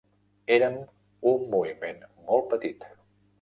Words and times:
Érem 0.53 0.77
un 1.33 1.45
moviment 1.51 2.01
molt 2.31 2.49
petit. 2.55 2.89